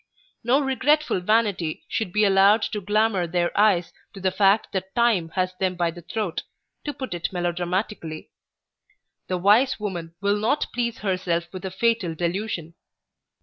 No 0.43 0.59
regretful 0.59 1.19
vanity 1.19 1.85
should 1.87 2.11
be 2.11 2.23
allowed 2.25 2.63
to 2.63 2.81
glamour 2.81 3.27
their 3.27 3.55
eyes 3.55 3.93
to 4.15 4.19
the 4.19 4.31
fact 4.31 4.71
that 4.71 4.95
Time 4.95 5.29
has 5.35 5.53
them 5.59 5.75
by 5.75 5.91
the 5.91 6.01
throat, 6.01 6.41
to 6.85 6.91
put 6.91 7.13
it 7.13 7.31
melodramatically. 7.31 8.31
The 9.27 9.37
wise 9.37 9.79
woman 9.79 10.15
will 10.19 10.37
not 10.37 10.65
please 10.73 10.97
herself 11.05 11.49
with 11.53 11.65
a 11.65 11.69
fatal 11.69 12.15
delusion. 12.15 12.73